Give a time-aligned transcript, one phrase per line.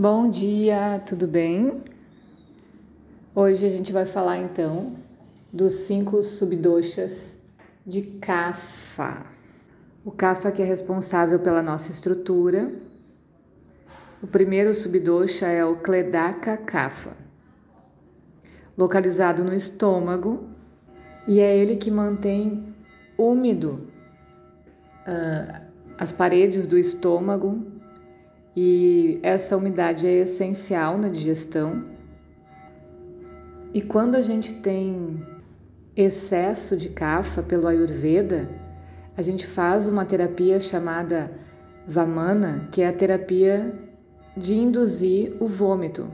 [0.00, 1.82] Bom dia, tudo bem?
[3.34, 4.96] Hoje a gente vai falar então
[5.52, 7.36] dos cinco subdoshas
[7.84, 9.26] de Kapha.
[10.04, 12.72] O Kapha que é responsável pela nossa estrutura.
[14.22, 17.16] O primeiro subdosha é o Kledaka Kapha,
[18.76, 20.46] localizado no estômago,
[21.26, 22.72] e é ele que mantém
[23.18, 23.88] úmido
[25.08, 25.60] uh,
[25.98, 27.77] as paredes do estômago
[28.56, 31.84] e essa umidade é essencial na digestão.
[33.72, 35.22] E quando a gente tem
[35.94, 38.48] excesso de kafa pelo Ayurveda,
[39.16, 41.30] a gente faz uma terapia chamada
[41.86, 43.74] Vamana, que é a terapia
[44.36, 46.08] de induzir o vômito,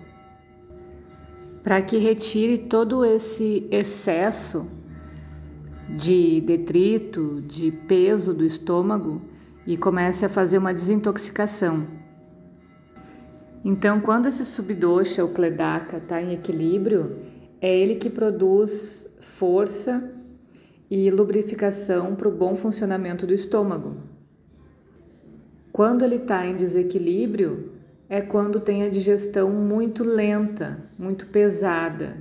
[1.63, 4.67] para que retire todo esse excesso
[5.89, 9.21] de detrito, de peso do estômago
[9.67, 11.87] e comece a fazer uma desintoxicação.
[13.65, 17.17] Então, quando esse subdosha, o Kledaka, está em equilíbrio,
[17.63, 20.13] é ele que produz força
[20.91, 23.97] e lubrificação para o bom funcionamento do estômago.
[25.73, 27.73] Quando ele está em desequilíbrio,
[28.07, 32.19] é quando tem a digestão muito lenta, muito pesada.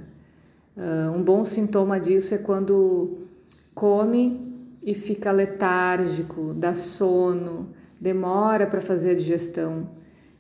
[0.78, 3.28] Uh, um bom sintoma disso é quando
[3.76, 9.90] come e fica letárgico, dá sono, demora para fazer a digestão.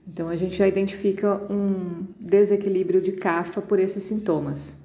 [0.07, 4.77] Então a gente já identifica um desequilíbrio de kafa por esses sintomas.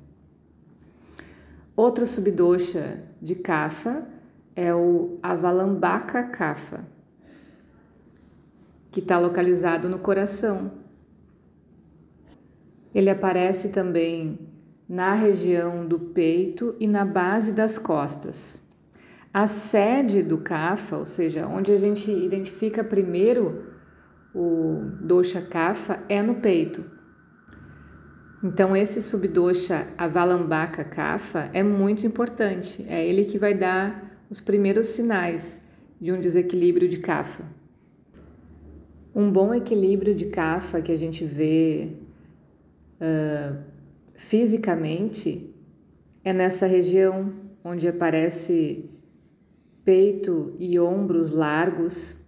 [1.76, 4.06] Outro subdosha de kafa
[4.54, 6.84] é o avalambaka kafa,
[8.90, 10.72] que está localizado no coração.
[12.94, 14.38] Ele aparece também
[14.88, 18.60] na região do peito e na base das costas.
[19.32, 23.67] A sede do kafa, ou seja, onde a gente identifica primeiro
[24.38, 26.84] o dosha kapha é no peito.
[28.42, 32.86] Então esse subdosha avalambaka kapha é muito importante.
[32.88, 35.60] É ele que vai dar os primeiros sinais
[36.00, 37.44] de um desequilíbrio de kapha.
[39.12, 41.94] Um bom equilíbrio de kapha que a gente vê
[43.00, 43.58] uh,
[44.14, 45.52] fisicamente
[46.24, 47.32] é nessa região
[47.64, 48.88] onde aparece
[49.84, 52.27] peito e ombros largos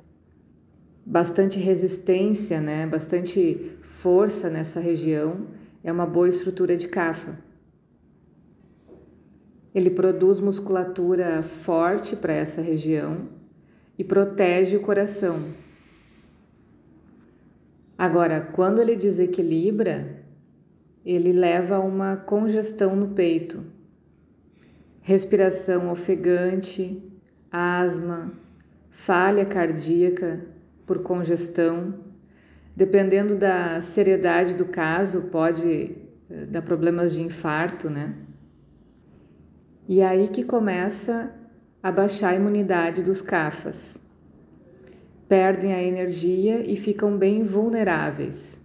[1.04, 2.86] bastante resistência, né?
[2.86, 5.46] bastante força nessa região,
[5.82, 7.38] é uma boa estrutura de cafa.
[9.74, 13.28] Ele produz musculatura forte para essa região
[13.96, 15.40] e protege o coração.
[17.96, 20.24] Agora, quando ele desequilibra,
[21.04, 23.64] ele leva a uma congestão no peito,
[25.00, 27.02] respiração ofegante,
[27.50, 28.32] asma,
[28.90, 30.49] falha cardíaca
[30.90, 31.94] por congestão.
[32.74, 35.94] Dependendo da seriedade do caso, pode
[36.28, 38.16] eh, dar problemas de infarto, né?
[39.88, 41.32] E é aí que começa
[41.80, 44.00] a baixar a imunidade dos cafas.
[45.28, 48.60] Perdem a energia e ficam bem vulneráveis.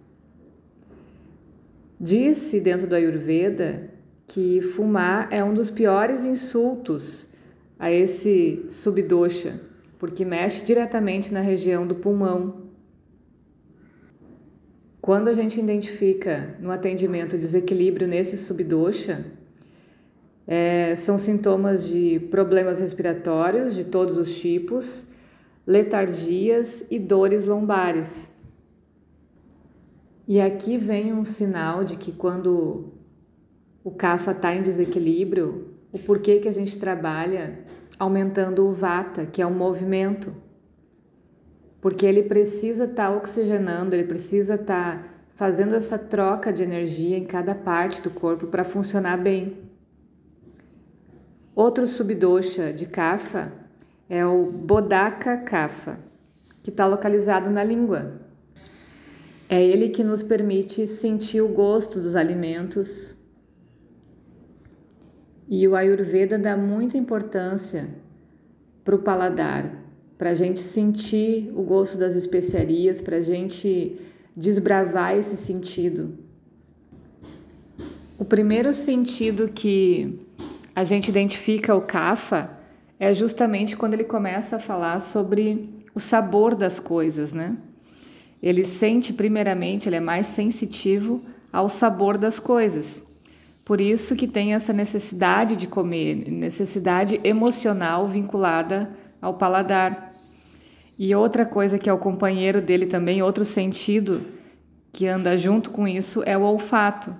[2.00, 3.88] Diz-se dentro do Ayurveda
[4.26, 7.28] que fumar é um dos piores insultos
[7.78, 9.60] a esse subdosha
[10.06, 12.68] porque mexe diretamente na região do pulmão.
[15.00, 19.26] Quando a gente identifica no atendimento desequilíbrio nesse subdosha,
[20.46, 25.08] é, são sintomas de problemas respiratórios de todos os tipos,
[25.66, 28.32] letargias e dores lombares.
[30.28, 32.92] E aqui vem um sinal de que quando
[33.82, 37.58] o CAFA está em desequilíbrio, o porquê que a gente trabalha
[37.98, 40.34] aumentando o vata, que é o movimento.
[41.80, 47.18] Porque ele precisa estar tá oxigenando, ele precisa estar tá fazendo essa troca de energia
[47.18, 49.58] em cada parte do corpo para funcionar bem.
[51.54, 53.52] Outro subdosha de Kapha
[54.08, 55.98] é o Bodhaka Kapha,
[56.62, 58.20] que está localizado na língua.
[59.48, 63.15] É ele que nos permite sentir o gosto dos alimentos,
[65.48, 67.88] e o Ayurveda dá muita importância
[68.84, 69.72] para o paladar,
[70.18, 74.00] para a gente sentir o gosto das especiarias, para a gente
[74.36, 76.14] desbravar esse sentido.
[78.18, 80.18] O primeiro sentido que
[80.74, 82.50] a gente identifica o Kapha
[82.98, 87.56] é justamente quando ele começa a falar sobre o sabor das coisas, né?
[88.42, 91.22] Ele sente primeiramente, ele é mais sensitivo
[91.52, 93.02] ao sabor das coisas.
[93.66, 98.88] Por isso que tem essa necessidade de comer, necessidade emocional vinculada
[99.20, 100.14] ao paladar.
[100.96, 104.22] E outra coisa que é o companheiro dele também, outro sentido
[104.92, 107.12] que anda junto com isso é o olfato.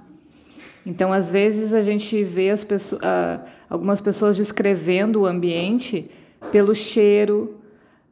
[0.86, 6.08] Então, às vezes, a gente vê as pessoas, uh, algumas pessoas descrevendo o ambiente
[6.52, 7.56] pelo cheiro,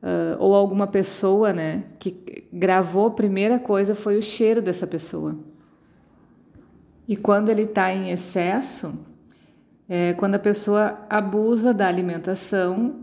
[0.03, 5.54] uh, ou alguma pessoa né, que gravou, a primeira coisa foi o cheiro dessa pessoa.
[7.07, 8.95] E quando ele está em excesso,
[9.89, 13.01] é quando a pessoa abusa da alimentação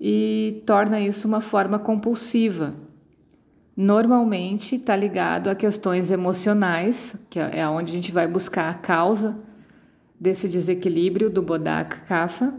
[0.00, 2.74] e torna isso uma forma compulsiva.
[3.76, 9.36] Normalmente está ligado a questões emocionais, que é onde a gente vai buscar a causa
[10.18, 12.52] desse desequilíbrio do Bodak Kapha,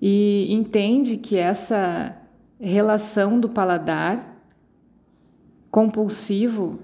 [0.00, 2.16] e entende que essa
[2.58, 4.36] relação do paladar
[5.70, 6.78] compulsivo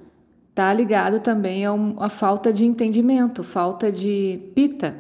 [0.50, 4.96] está ligado também a, um, a falta de entendimento, falta de pita,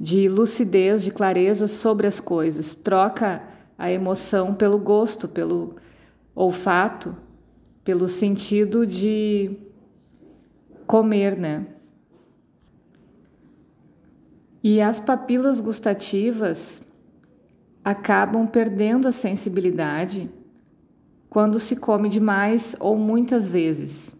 [0.00, 2.74] de lucidez, de clareza sobre as coisas.
[2.74, 3.42] Troca
[3.78, 5.76] a emoção pelo gosto, pelo
[6.34, 7.14] olfato,
[7.84, 9.56] pelo sentido de
[10.86, 11.66] comer, né?
[14.62, 16.80] E as papilas gustativas
[17.84, 20.30] acabam perdendo a sensibilidade
[21.28, 24.14] quando se come demais ou muitas vezes.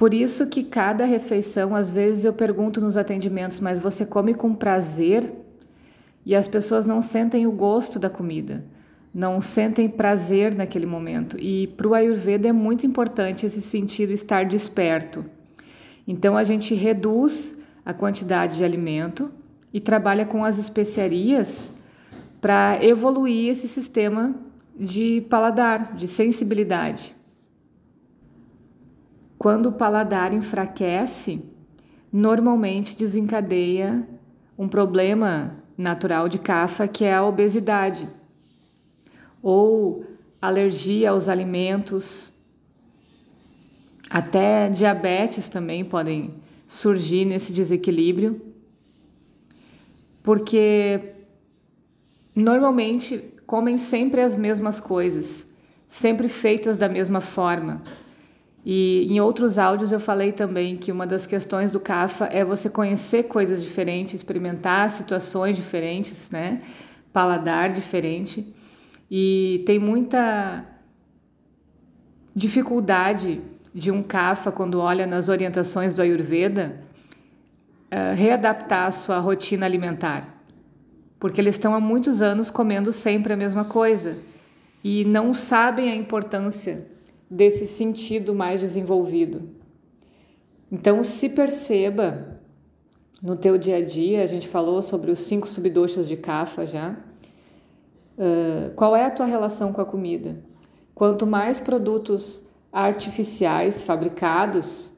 [0.00, 4.54] Por isso que cada refeição, às vezes eu pergunto nos atendimentos, mas você come com
[4.54, 5.30] prazer?
[6.24, 8.64] E as pessoas não sentem o gosto da comida,
[9.12, 11.36] não sentem prazer naquele momento.
[11.38, 15.22] E para o Ayurveda é muito importante esse sentido estar desperto.
[16.08, 17.54] Então a gente reduz
[17.84, 19.30] a quantidade de alimento
[19.70, 21.68] e trabalha com as especiarias
[22.40, 24.34] para evoluir esse sistema
[24.74, 27.19] de paladar, de sensibilidade.
[29.40, 31.42] Quando o paladar enfraquece,
[32.12, 34.06] normalmente desencadeia
[34.58, 38.06] um problema natural de cafa que é a obesidade
[39.42, 40.04] ou
[40.42, 42.34] alergia aos alimentos,
[44.10, 46.34] até diabetes também podem
[46.66, 48.42] surgir nesse desequilíbrio,
[50.22, 51.14] porque
[52.36, 55.46] normalmente comem sempre as mesmas coisas,
[55.88, 57.82] sempre feitas da mesma forma.
[58.64, 62.68] E em outros áudios eu falei também que uma das questões do CAFA é você
[62.68, 66.62] conhecer coisas diferentes, experimentar situações diferentes, né?
[67.12, 68.54] Paladar diferente.
[69.10, 70.64] E tem muita
[72.36, 73.40] dificuldade
[73.74, 76.80] de um CAFA quando olha nas orientações do Ayurveda
[77.90, 80.40] uh, readaptar a sua rotina alimentar
[81.20, 84.16] porque eles estão há muitos anos comendo sempre a mesma coisa
[84.82, 86.86] e não sabem a importância
[87.30, 89.50] desse sentido mais desenvolvido.
[90.70, 92.40] Então, se perceba
[93.22, 96.96] no teu dia a dia, a gente falou sobre os cinco subdoxas de Kapha já.
[98.18, 100.42] Uh, qual é a tua relação com a comida?
[100.94, 104.92] Quanto mais produtos artificiais fabricados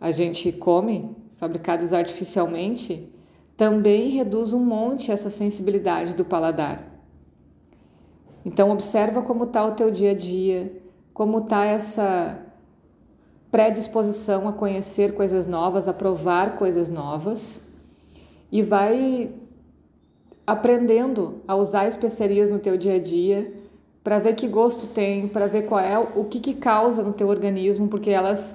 [0.00, 3.10] a gente come, fabricados artificialmente,
[3.56, 6.84] também reduz um monte essa sensibilidade do paladar.
[8.44, 10.72] Então observa como está o teu dia a dia,
[11.16, 12.38] como está essa
[13.50, 17.62] predisposição a conhecer coisas novas, a provar coisas novas
[18.52, 19.30] e vai
[20.46, 23.50] aprendendo a usar especiarias no teu dia a dia
[24.04, 27.28] para ver que gosto tem, para ver qual é o que, que causa no teu
[27.28, 28.54] organismo, porque elas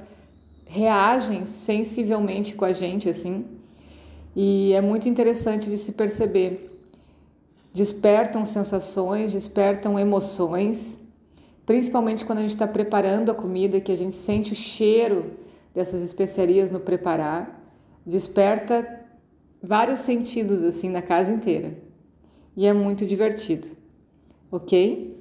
[0.67, 3.43] reagem sensivelmente com a gente assim.
[4.35, 6.79] E é muito interessante de se perceber.
[7.73, 11.00] Despertam sensações, despertam emoções,
[11.71, 15.37] principalmente quando a gente está preparando a comida, que a gente sente o cheiro
[15.73, 17.63] dessas especiarias no preparar.
[18.05, 19.05] Desperta
[19.63, 21.77] vários sentidos assim na casa inteira.
[22.57, 23.69] E é muito divertido.
[24.51, 25.17] Ok?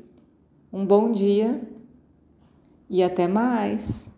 [0.72, 1.62] Um bom dia
[2.88, 4.10] e até mais!